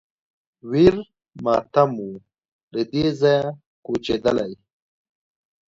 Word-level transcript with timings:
ویر 0.69 0.95
ماتم 1.43 1.91
و 2.05 2.09
له 2.73 2.81
دې 2.91 3.05
ځایه 3.19 3.47
کوچېدلی 3.85 4.51